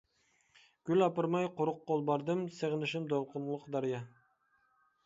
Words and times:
گۈل 0.89 1.05
ئاپارماي 1.07 1.45
قۇرۇق 1.59 1.83
قول 1.91 2.03
باردىم، 2.09 2.43
سېغىنىشىم 2.59 3.07
دولقۇنلۇق 3.13 3.71
دەريا. 3.79 4.03